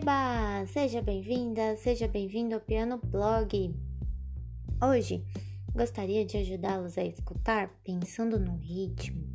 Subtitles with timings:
[0.00, 0.64] Eba!
[0.68, 3.74] Seja bem-vinda, seja bem-vindo ao Piano Blog.
[4.80, 5.24] Hoje
[5.74, 9.28] gostaria de ajudá-los a escutar pensando no ritmo.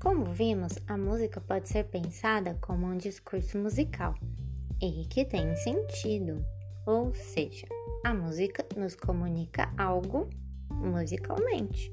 [0.00, 4.14] Como vimos, a música pode ser pensada como um discurso musical
[4.80, 6.42] e que tem sentido,
[6.86, 7.66] ou seja,
[8.02, 10.30] a música nos comunica algo
[10.70, 11.92] musicalmente.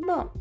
[0.00, 0.32] Bom,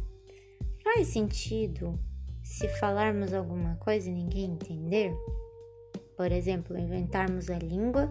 [0.84, 2.00] faz sentido
[2.42, 5.14] se falarmos alguma coisa e ninguém entender?
[6.18, 8.10] Por exemplo, inventarmos a língua,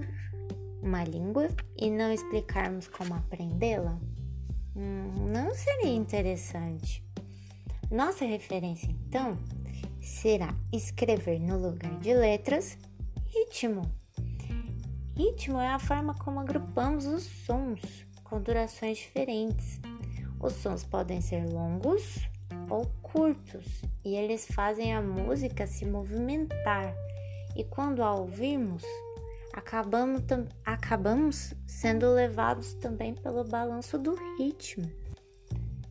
[0.81, 3.99] uma língua e não explicarmos como aprendê-la?
[4.77, 7.05] Hum, não seria interessante.
[7.91, 9.37] Nossa referência, então,
[10.01, 12.79] será escrever no lugar de letras
[13.27, 13.83] ritmo.
[15.17, 19.81] Ritmo é a forma como agrupamos os sons com durações diferentes.
[20.39, 22.21] Os sons podem ser longos
[22.71, 26.95] ou curtos e eles fazem a música se movimentar
[27.57, 28.83] e quando a ouvimos,
[29.53, 30.23] acabamos,
[30.65, 34.85] acabamos sendo levados também pelo balanço do ritmo.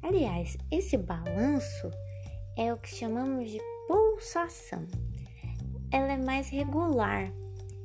[0.04, 1.90] Aliás, esse balanço
[2.56, 4.86] é o que chamamos de pulsação.
[5.92, 7.32] Ela é mais regular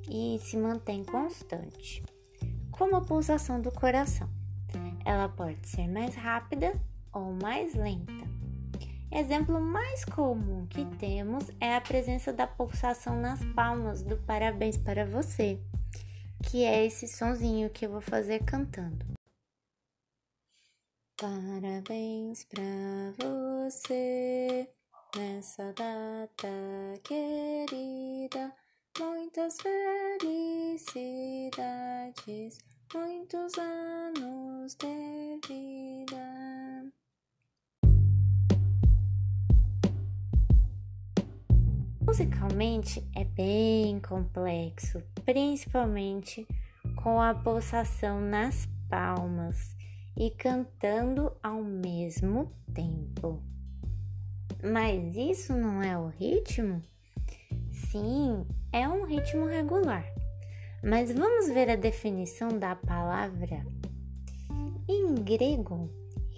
[0.08, 2.02] e se mantém constante,
[2.70, 4.28] como a pulsação do coração.
[5.06, 6.74] Ela pode ser mais rápida
[7.12, 8.39] ou mais lenta.
[9.12, 15.04] Exemplo mais comum que temos é a presença da pulsação nas palmas do parabéns para
[15.04, 15.58] você,
[16.44, 19.04] que é esse sonzinho que eu vou fazer cantando.
[21.16, 22.62] Parabéns para
[23.18, 24.70] você
[25.16, 26.48] nessa data
[27.02, 28.54] querida,
[28.96, 32.58] muitas felicidades,
[32.94, 36.39] muitos anos de vida.
[42.10, 46.44] Musicalmente é bem complexo, principalmente
[47.04, 49.76] com a pulsação nas palmas
[50.16, 53.40] e cantando ao mesmo tempo.
[54.60, 56.82] Mas isso não é o ritmo?
[57.70, 60.04] Sim, é um ritmo regular.
[60.82, 63.64] Mas vamos ver a definição da palavra.
[64.88, 65.88] Em grego,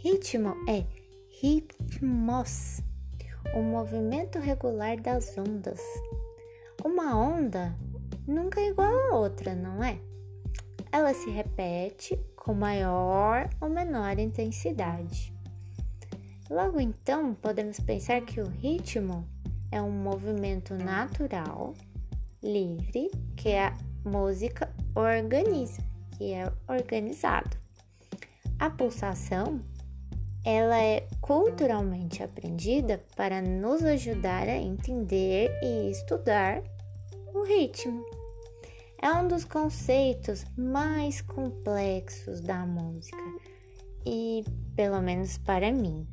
[0.02, 0.84] ritmo é
[1.40, 2.82] ritmos
[3.54, 5.80] o movimento regular das ondas.
[6.84, 7.76] Uma onda
[8.26, 9.98] nunca é igual a outra, não é?
[10.90, 15.32] Ela se repete com maior ou menor intensidade.
[16.50, 19.26] Logo então, podemos pensar que o ritmo
[19.70, 21.72] é um movimento natural,
[22.42, 25.82] livre, que a música organiza,
[26.16, 27.56] que é organizado.
[28.58, 29.60] A pulsação
[30.44, 36.62] ela é culturalmente aprendida para nos ajudar a entender e estudar
[37.32, 38.04] o ritmo.
[39.00, 43.22] É um dos conceitos mais complexos da música
[44.06, 44.44] e,
[44.74, 46.06] pelo menos para mim.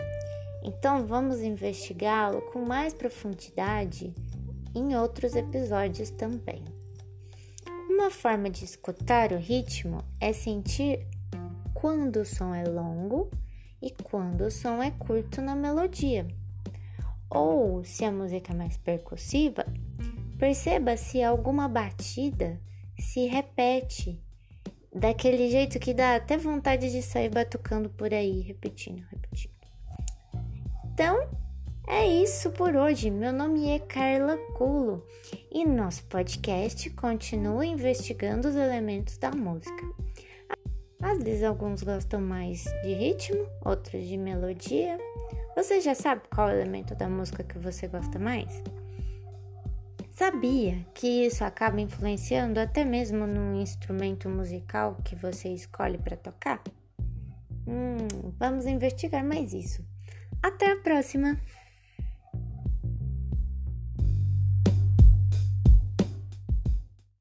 [0.63, 4.13] Então, vamos investigá-lo com mais profundidade
[4.75, 6.63] em outros episódios também.
[7.89, 11.05] Uma forma de escutar o ritmo é sentir
[11.73, 13.29] quando o som é longo
[13.81, 16.27] e quando o som é curto na melodia.
[17.29, 19.65] Ou, se a música é mais percussiva,
[20.37, 22.59] perceba se alguma batida
[22.97, 24.19] se repete
[24.93, 29.53] daquele jeito que dá até vontade de sair batucando por aí, repetindo, repetindo.
[30.93, 31.29] Então,
[31.87, 33.09] é isso por hoje.
[33.09, 35.05] Meu nome é Carla Culo
[35.51, 40.08] e nosso podcast continua investigando os elementos da música.
[41.01, 44.97] Às vezes alguns gostam mais de ritmo, outros de melodia.
[45.55, 48.61] Você já sabe qual elemento da música que você gosta mais?
[50.11, 56.61] Sabia que isso acaba influenciando até mesmo no instrumento musical que você escolhe para tocar?
[57.65, 59.81] Hum, vamos investigar mais isso.
[60.43, 61.39] Até a próxima!